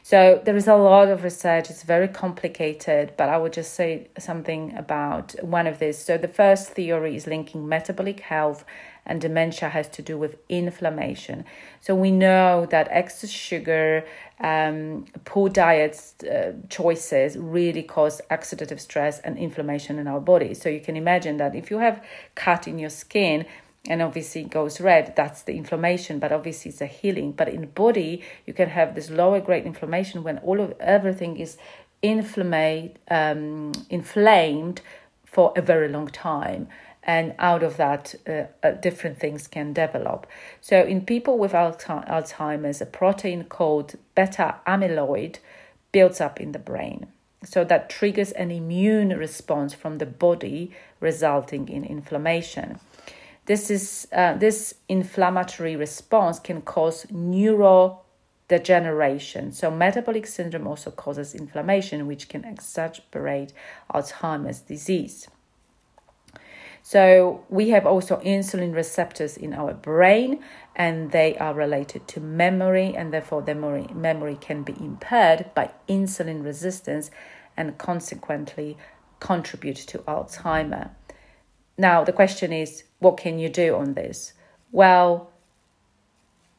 So, 0.02 0.40
there 0.42 0.56
is 0.56 0.66
a 0.66 0.74
lot 0.74 1.08
of 1.08 1.22
research, 1.22 1.68
it's 1.68 1.82
very 1.82 2.08
complicated, 2.08 3.12
but 3.18 3.28
I 3.28 3.36
would 3.36 3.52
just 3.52 3.74
say 3.74 4.08
something 4.18 4.74
about 4.74 5.34
one 5.44 5.66
of 5.66 5.80
these. 5.80 5.98
So, 5.98 6.16
the 6.16 6.28
first 6.28 6.70
theory 6.70 7.14
is 7.14 7.26
linking 7.26 7.68
metabolic 7.68 8.20
health 8.20 8.64
and 9.08 9.20
dementia 9.20 9.68
has 9.70 9.88
to 9.88 10.02
do 10.02 10.18
with 10.18 10.36
inflammation. 10.48 11.44
So 11.80 11.94
we 11.94 12.10
know 12.10 12.66
that 12.70 12.88
excess 12.90 13.30
sugar, 13.30 14.04
um, 14.40 15.06
poor 15.24 15.48
diet 15.48 16.00
uh, 16.30 16.52
choices 16.68 17.36
really 17.36 17.82
cause 17.82 18.20
oxidative 18.30 18.80
stress 18.80 19.18
and 19.20 19.36
inflammation 19.38 19.98
in 19.98 20.06
our 20.06 20.20
body. 20.20 20.54
So 20.54 20.68
you 20.68 20.80
can 20.80 20.96
imagine 20.96 21.38
that 21.38 21.54
if 21.54 21.70
you 21.70 21.78
have 21.78 22.04
cut 22.34 22.68
in 22.68 22.78
your 22.78 22.90
skin, 22.90 23.46
and 23.88 24.02
obviously 24.02 24.42
it 24.42 24.50
goes 24.50 24.80
red 24.80 25.14
that's 25.16 25.42
the 25.42 25.54
inflammation 25.56 26.18
but 26.18 26.32
obviously 26.32 26.70
it's 26.70 26.80
a 26.80 26.86
healing 26.86 27.32
but 27.32 27.48
in 27.48 27.66
body 27.70 28.22
you 28.44 28.52
can 28.52 28.68
have 28.68 28.94
this 28.94 29.08
lower 29.08 29.40
grade 29.40 29.64
inflammation 29.64 30.22
when 30.22 30.38
all 30.38 30.60
of 30.60 30.74
everything 30.80 31.36
is 31.36 31.56
inflamed 32.02 32.98
um, 33.10 33.72
inflamed 33.88 34.80
for 35.24 35.52
a 35.56 35.62
very 35.62 35.88
long 35.88 36.08
time 36.08 36.68
and 37.08 37.34
out 37.38 37.62
of 37.62 37.78
that, 37.78 38.14
uh, 38.28 38.42
uh, 38.62 38.72
different 38.72 39.18
things 39.18 39.48
can 39.48 39.72
develop. 39.72 40.26
So, 40.60 40.82
in 40.82 41.06
people 41.06 41.38
with 41.38 41.52
Alzheimer's, 41.52 42.82
a 42.82 42.86
protein 42.86 43.44
called 43.44 43.94
beta 44.14 44.56
amyloid 44.66 45.38
builds 45.90 46.20
up 46.20 46.38
in 46.38 46.52
the 46.52 46.58
brain. 46.58 47.06
So, 47.42 47.64
that 47.64 47.88
triggers 47.88 48.32
an 48.32 48.50
immune 48.50 49.16
response 49.16 49.72
from 49.72 49.96
the 49.96 50.04
body, 50.04 50.70
resulting 51.00 51.70
in 51.70 51.82
inflammation. 51.82 52.78
This, 53.46 53.70
is, 53.70 54.06
uh, 54.12 54.34
this 54.34 54.74
inflammatory 54.86 55.76
response 55.76 56.38
can 56.38 56.60
cause 56.60 57.06
neurodegeneration. 57.06 59.54
So, 59.54 59.70
metabolic 59.70 60.26
syndrome 60.26 60.66
also 60.66 60.90
causes 60.90 61.34
inflammation, 61.34 62.06
which 62.06 62.28
can 62.28 62.42
exacerbate 62.42 63.52
Alzheimer's 63.94 64.60
disease. 64.60 65.26
So 66.88 67.44
we 67.50 67.68
have 67.68 67.84
also 67.84 68.16
insulin 68.20 68.74
receptors 68.74 69.36
in 69.36 69.52
our 69.52 69.74
brain, 69.74 70.42
and 70.74 71.12
they 71.12 71.36
are 71.36 71.52
related 71.52 72.08
to 72.08 72.18
memory, 72.18 72.96
and 72.96 73.12
therefore 73.12 73.42
the 73.42 73.54
memory, 73.54 73.88
memory 73.92 74.38
can 74.40 74.62
be 74.62 74.72
impaired 74.80 75.50
by 75.54 75.72
insulin 75.86 76.42
resistance 76.42 77.10
and 77.58 77.76
consequently 77.76 78.78
contribute 79.20 79.76
to 79.76 79.98
Alzheimer. 79.98 80.92
Now, 81.76 82.04
the 82.04 82.12
question 82.14 82.54
is, 82.54 82.84
what 83.00 83.18
can 83.18 83.38
you 83.38 83.50
do 83.50 83.76
on 83.76 83.92
this? 83.92 84.32
Well, 84.72 85.30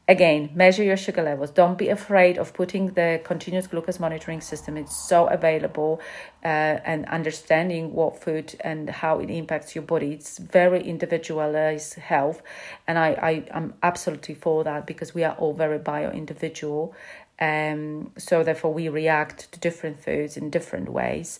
again 0.09 0.49
measure 0.53 0.83
your 0.83 0.97
sugar 0.97 1.23
levels. 1.23 1.51
Don't 1.51 1.77
be 1.77 1.87
afraid 1.87 2.37
of 2.37 2.53
putting 2.53 2.87
the 2.93 3.21
continuous 3.23 3.67
glucose 3.67 3.99
monitoring 3.99 4.41
system. 4.41 4.75
It's 4.75 4.95
so 5.07 5.27
available 5.27 6.01
uh, 6.43 6.47
and 6.47 7.05
understanding 7.05 7.93
what 7.93 8.21
food 8.21 8.55
and 8.61 8.89
how 8.89 9.19
it 9.19 9.29
impacts 9.29 9.75
your 9.75 9.83
body. 9.83 10.11
It's 10.11 10.37
very 10.37 10.83
individualized 10.83 11.93
health 11.95 12.41
and 12.87 12.97
i, 12.97 13.09
I 13.11 13.31
am 13.51 13.75
absolutely 13.83 14.35
for 14.35 14.63
that 14.63 14.85
because 14.85 15.13
we 15.13 15.23
are 15.23 15.35
all 15.35 15.53
very 15.53 15.77
bio 15.77 16.11
individual 16.11 16.95
um, 17.39 18.11
so 18.17 18.43
therefore 18.43 18.73
we 18.73 18.89
react 18.89 19.51
to 19.53 19.59
different 19.59 20.03
foods 20.03 20.35
in 20.37 20.49
different 20.49 20.89
ways. 20.89 21.39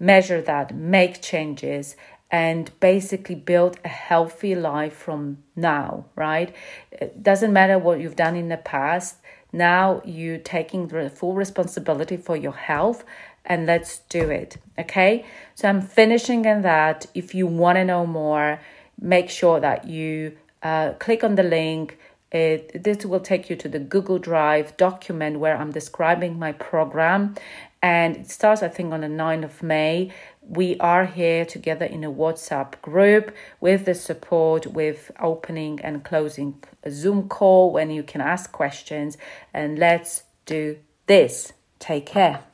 Measure 0.00 0.40
that 0.42 0.74
make 0.74 1.22
changes 1.22 1.96
and 2.34 2.72
basically 2.80 3.36
build 3.36 3.78
a 3.84 3.88
healthy 3.88 4.56
life 4.56 4.92
from 4.92 5.38
now, 5.54 6.04
right? 6.16 6.52
It 6.90 7.22
doesn't 7.22 7.52
matter 7.52 7.78
what 7.78 8.00
you've 8.00 8.16
done 8.16 8.34
in 8.34 8.48
the 8.48 8.56
past. 8.56 9.18
Now 9.52 10.02
you're 10.04 10.38
taking 10.38 10.88
the 10.88 11.08
full 11.10 11.34
responsibility 11.34 12.16
for 12.16 12.36
your 12.36 12.56
health 12.56 13.04
and 13.44 13.66
let's 13.66 13.98
do 14.08 14.30
it. 14.30 14.56
Okay. 14.76 15.24
So 15.54 15.68
I'm 15.68 15.80
finishing 15.80 16.44
in 16.44 16.62
that. 16.62 17.06
If 17.14 17.36
you 17.36 17.46
want 17.46 17.76
to 17.76 17.84
know 17.84 18.04
more, 18.04 18.58
make 19.00 19.30
sure 19.30 19.60
that 19.60 19.86
you 19.86 20.36
uh, 20.60 20.94
click 20.94 21.22
on 21.22 21.36
the 21.36 21.44
link. 21.44 21.98
It, 22.32 22.82
this 22.82 23.06
will 23.06 23.20
take 23.20 23.48
you 23.48 23.54
to 23.54 23.68
the 23.68 23.78
Google 23.78 24.18
Drive 24.18 24.76
document 24.76 25.38
where 25.38 25.56
I'm 25.56 25.70
describing 25.70 26.36
my 26.36 26.50
program. 26.50 27.36
And 27.80 28.16
it 28.16 28.30
starts, 28.30 28.62
I 28.62 28.68
think, 28.68 28.92
on 28.94 29.02
the 29.02 29.08
9th 29.08 29.44
of 29.44 29.62
May 29.62 30.10
we 30.48 30.76
are 30.78 31.06
here 31.06 31.44
together 31.44 31.84
in 31.84 32.04
a 32.04 32.12
WhatsApp 32.12 32.80
group 32.82 33.34
with 33.60 33.84
the 33.84 33.94
support, 33.94 34.66
with 34.66 35.10
opening 35.20 35.80
and 35.80 36.04
closing 36.04 36.62
a 36.82 36.90
Zoom 36.90 37.28
call 37.28 37.72
when 37.72 37.90
you 37.90 38.02
can 38.02 38.20
ask 38.20 38.52
questions. 38.52 39.16
And 39.52 39.78
let's 39.78 40.24
do 40.46 40.78
this. 41.06 41.52
Take 41.78 42.06
care. 42.06 42.44